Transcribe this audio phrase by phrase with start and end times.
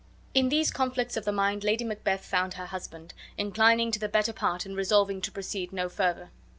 [0.33, 4.33] In these conflicts of the mind Lady Macbeth found her husband inclining to the better
[4.33, 6.31] part and resolving to proceed no further.